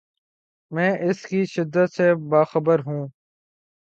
میں 0.71 0.91
اس 1.09 1.21
کی 1.25 1.43
شدت 1.45 1.93
سے 1.93 2.13
باخبر 2.29 2.79
ہوں۔ 2.79 3.07